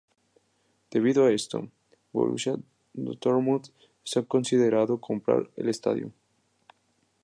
Debido 0.93 1.19
a 1.25 1.31
esto, 1.31 1.69
Borussia 2.11 2.55
Dortmund 3.21 3.65
está 4.03 4.23
considerando 4.23 4.99
comprar 4.99 5.51
el 5.55 5.69
estadio. 5.69 6.11